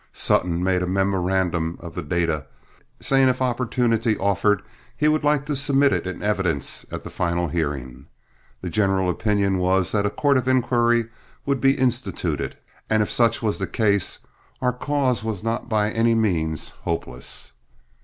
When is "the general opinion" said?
8.61-9.59